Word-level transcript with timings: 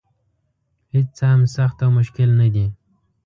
هېڅ 0.93 1.07
څه 1.17 1.25
هم 1.33 1.41
سخت 1.55 1.77
او 1.85 1.89
مشکل 1.99 2.29
نه 2.39 2.47
دي. 2.53 2.65